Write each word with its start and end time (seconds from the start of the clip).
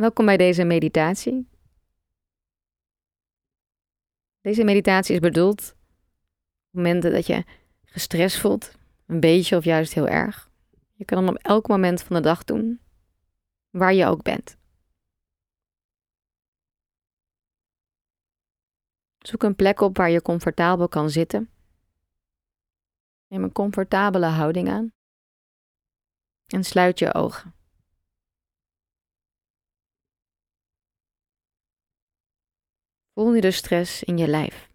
Welkom 0.00 0.26
bij 0.26 0.36
deze 0.36 0.64
meditatie. 0.64 1.48
Deze 4.40 4.64
meditatie 4.64 5.14
is 5.14 5.20
bedoeld 5.20 5.70
op 5.70 5.76
momenten 6.70 7.12
dat 7.12 7.26
je 7.26 7.44
gestrest 7.84 8.38
voelt, 8.38 8.74
een 9.06 9.20
beetje 9.20 9.56
of 9.56 9.64
juist 9.64 9.94
heel 9.94 10.08
erg. 10.08 10.50
Je 10.92 11.04
kan 11.04 11.18
hem 11.18 11.28
op 11.28 11.36
elk 11.36 11.68
moment 11.68 12.02
van 12.02 12.16
de 12.16 12.22
dag 12.22 12.44
doen, 12.44 12.80
waar 13.70 13.94
je 13.94 14.06
ook 14.06 14.22
bent. 14.22 14.56
Zoek 19.18 19.42
een 19.42 19.56
plek 19.56 19.80
op 19.80 19.96
waar 19.96 20.10
je 20.10 20.22
comfortabel 20.22 20.88
kan 20.88 21.10
zitten. 21.10 21.50
Neem 23.26 23.42
een 23.42 23.52
comfortabele 23.52 24.26
houding 24.26 24.68
aan 24.68 24.92
en 26.46 26.64
sluit 26.64 26.98
je 26.98 27.14
ogen. 27.14 27.59
Voel 33.14 33.30
nu 33.30 33.40
de 33.40 33.50
stress 33.50 34.02
in 34.02 34.18
je 34.18 34.28
lijf. 34.28 34.70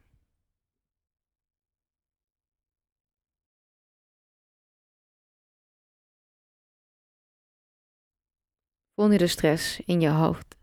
Voel 8.95 9.07
nu 9.07 9.17
de 9.17 9.27
stress 9.27 9.79
in 9.79 10.01
je 10.01 10.09
hoofd. 10.09 10.55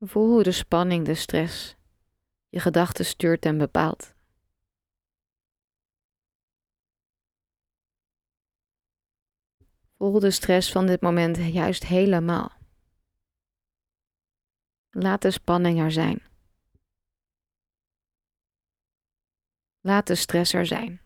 Voel 0.00 0.26
hoe 0.26 0.42
de 0.42 0.52
spanning, 0.52 1.06
de 1.06 1.14
stress 1.14 1.77
je 2.48 2.60
gedachten 2.60 3.04
stuurt 3.04 3.44
en 3.44 3.58
bepaalt. 3.58 4.14
Voel 9.96 10.20
de 10.20 10.30
stress 10.30 10.72
van 10.72 10.86
dit 10.86 11.00
moment 11.00 11.36
juist 11.36 11.84
helemaal. 11.84 12.50
Laat 14.90 15.22
de 15.22 15.30
spanning 15.30 15.80
er 15.80 15.92
zijn. 15.92 16.22
Laat 19.80 20.06
de 20.06 20.14
stress 20.14 20.52
er 20.52 20.66
zijn. 20.66 21.00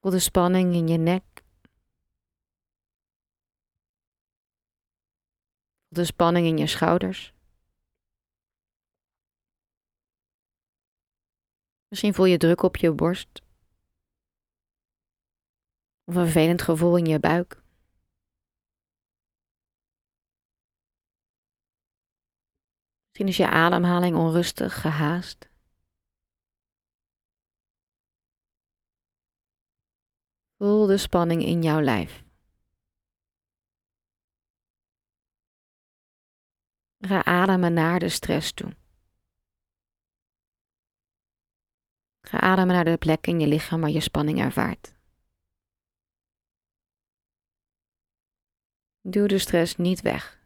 Voel 0.00 0.10
de 0.10 0.18
spanning 0.18 0.74
in 0.74 0.88
je 0.88 0.98
nek. 0.98 1.41
De 5.92 6.04
spanning 6.04 6.46
in 6.46 6.58
je 6.58 6.66
schouders. 6.66 7.34
Misschien 11.88 12.14
voel 12.14 12.24
je 12.24 12.36
druk 12.36 12.62
op 12.62 12.76
je 12.76 12.92
borst. 12.92 13.42
Of 16.04 16.14
een 16.14 16.24
vervelend 16.24 16.62
gevoel 16.62 16.96
in 16.96 17.04
je 17.04 17.20
buik. 17.20 17.62
Misschien 23.04 23.28
is 23.28 23.36
je 23.36 23.48
ademhaling 23.48 24.16
onrustig, 24.16 24.80
gehaast. 24.80 25.50
Voel 30.56 30.86
de 30.86 30.96
spanning 30.98 31.42
in 31.42 31.62
jouw 31.62 31.80
lijf. 31.80 32.31
Ademen 37.24 37.72
naar 37.72 37.98
de 37.98 38.08
stress 38.08 38.52
toe. 38.52 38.76
Ga 42.20 42.40
ademen 42.40 42.74
naar 42.74 42.84
de 42.84 42.96
plek 42.96 43.26
in 43.26 43.40
je 43.40 43.46
lichaam 43.46 43.80
waar 43.80 43.90
je 43.90 44.00
spanning 44.00 44.40
ervaart. 44.40 44.94
Duw 49.00 49.26
de 49.26 49.38
stress 49.38 49.76
niet 49.76 50.00
weg. 50.00 50.40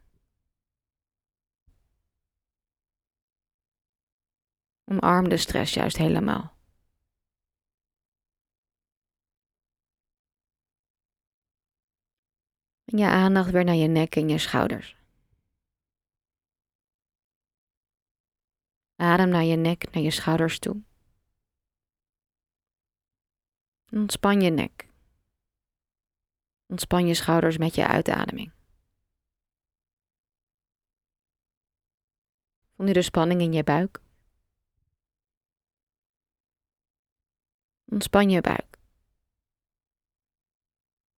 Omarm 4.83 5.29
de 5.29 5.37
stress 5.37 5.73
juist 5.73 5.97
helemaal. 5.97 6.55
En 12.85 12.97
je 12.97 13.05
aandacht 13.05 13.51
weer 13.51 13.63
naar 13.63 13.75
je 13.75 13.87
nek 13.87 14.15
en 14.15 14.29
je 14.29 14.37
schouders. 14.37 14.96
Adem 18.97 19.29
naar 19.29 19.43
je 19.43 19.55
nek, 19.55 19.91
naar 19.91 20.03
je 20.03 20.11
schouders 20.11 20.59
toe. 20.59 20.83
Ontspan 23.91 24.41
je 24.41 24.49
nek. 24.49 24.89
Ontspan 26.65 27.07
je 27.07 27.13
schouders 27.13 27.57
met 27.57 27.75
je 27.75 27.87
uitademing. 27.87 28.51
Voel 32.75 32.85
nu 32.85 32.93
de 32.93 33.01
spanning 33.01 33.41
in 33.41 33.53
je 33.53 33.63
buik. 33.63 34.01
Ontspan 37.85 38.29
je 38.29 38.41
buik. 38.41 38.77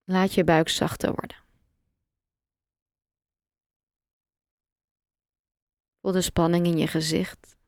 Laat 0.03 0.33
je 0.33 0.43
buik 0.43 0.69
zachter 0.69 1.13
worden. 1.13 1.37
Voel 6.01 6.11
de 6.11 6.21
spanning 6.21 6.65
in 6.65 6.77
je 6.77 6.87
gezicht. 6.87 7.58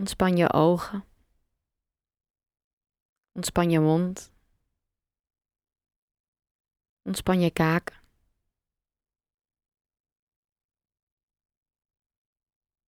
Ontspan 0.00 0.36
je 0.36 0.52
ogen. 0.52 1.04
Ontspan 3.32 3.70
je 3.70 3.80
mond. 3.80 4.32
Ontspan 7.02 7.40
je 7.40 7.50
kaken. 7.50 7.96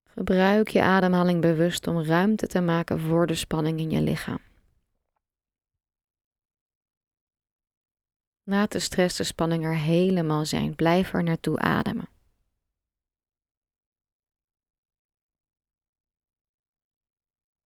Gebruik 0.05 0.69
je 0.69 0.83
ademhaling 0.83 1.41
bewust 1.41 1.87
om 1.87 2.03
ruimte 2.03 2.47
te 2.47 2.61
maken 2.61 3.01
voor 3.01 3.27
de 3.27 3.35
spanning 3.35 3.79
in 3.79 3.91
je 3.91 4.01
lichaam. 4.01 4.41
Laat 8.43 8.73
de 8.73 8.79
stress, 8.79 9.17
de 9.17 9.25
spanning 9.25 9.65
er 9.65 9.77
helemaal 9.77 10.47
zijn. 10.47 10.75
Blijf 10.75 11.13
er 11.13 11.23
naartoe 11.23 11.59
ademen. 11.59 12.09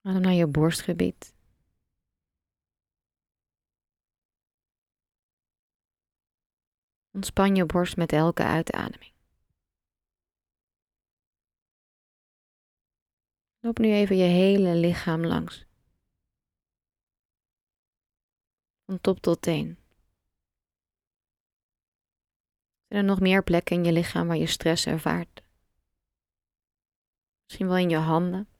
Adem 0.06 0.21
naar 0.21 0.33
je 0.33 0.47
borstgebied. 0.47 1.34
Ontspan 7.11 7.55
je 7.55 7.67
borst 7.67 7.97
met 7.97 8.12
elke 8.12 8.43
uitademing. 8.43 9.15
Loop 13.59 13.78
nu 13.78 13.93
even 13.93 14.16
je 14.16 14.25
hele 14.25 14.75
lichaam 14.75 15.27
langs. 15.27 15.66
Van 18.84 19.00
top 19.00 19.19
tot 19.19 19.43
teen. 19.43 19.78
Zijn 22.89 23.00
er 23.00 23.05
nog 23.05 23.21
meer 23.21 23.45
plekken 23.45 23.77
in 23.77 23.84
je 23.84 23.93
lichaam 23.93 24.27
waar 24.27 24.37
je 24.37 24.47
stress 24.47 24.87
ervaart? 24.87 25.43
Misschien 27.45 27.66
wel 27.66 27.77
in 27.77 27.91
je 27.91 27.97
handen. 27.97 28.56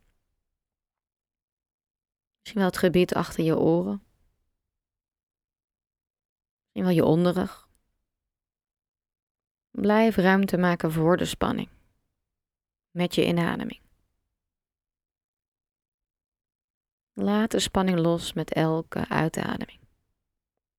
Misschien 2.46 2.64
wel 2.64 2.72
het 2.72 2.80
gebied 2.80 3.14
achter 3.14 3.44
je 3.44 3.58
oren. 3.58 4.02
Misschien 6.62 6.82
wel 6.82 6.90
je 6.90 7.04
onderrug. 7.04 7.68
Blijf 9.71 10.16
ruimte 10.16 10.56
maken 10.56 10.92
voor 10.92 11.16
de 11.16 11.24
spanning. 11.24 11.68
Met 12.91 13.15
je 13.15 13.26
inademing. 13.26 13.80
Laat 17.12 17.50
de 17.50 17.60
spanning 17.60 17.98
los 17.98 18.32
met 18.32 18.53
elke 18.53 19.09
uitademing. 19.09 19.80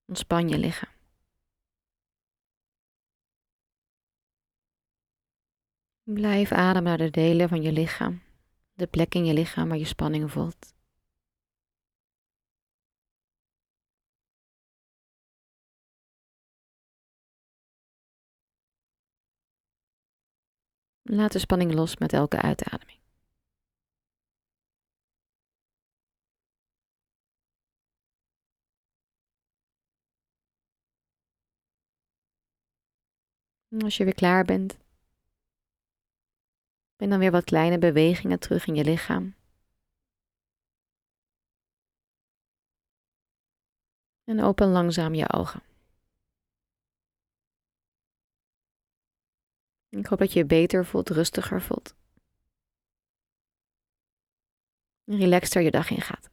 Ontspan 0.06 0.50
je 0.50 0.58
lichaam. 0.58 0.94
Blijf 6.04 6.52
ademen 6.52 6.84
naar 6.84 6.98
de 6.98 7.10
delen 7.10 7.50
van 7.50 7.62
je 7.62 7.72
lichaam, 7.72 8.22
de 8.74 8.88
plek 8.88 9.16
in 9.16 9.26
je 9.26 9.34
lichaam 9.34 9.70
waar 9.70 9.78
je 9.78 9.86
spanning 9.86 10.32
voelt. 10.32 10.76
Laat 21.10 21.32
de 21.32 21.40
spanning 21.40 21.74
los 21.74 21.98
met 21.98 22.14
elke 22.14 22.42
uitademing. 22.42 23.00
Als 33.84 33.98
je 33.98 34.04
weer 34.04 34.14
klaar 34.14 34.46
bent, 34.46 34.78
ben 36.96 37.10
dan 37.10 37.20
weer 37.20 37.32
wat 37.32 37.44
kleine 37.44 37.78
bewegingen 37.78 38.40
terug 38.40 38.66
in 38.68 38.76
je 38.76 38.84
lichaam. 38.84 39.36
En 44.24 44.44
open 44.44 44.68
langzaam 44.68 45.14
je 45.14 45.34
ogen. 45.34 45.67
Ik 49.90 50.06
hoop 50.06 50.20
dat 50.20 50.34
je 50.34 50.40
je 50.40 50.46
beter 50.46 50.86
voelt, 50.86 51.10
rustiger 51.10 51.62
voelt. 51.62 51.96
Relaxter 55.06 55.62
je 55.62 55.72
dag 55.72 55.90
ingaat. 55.90 56.30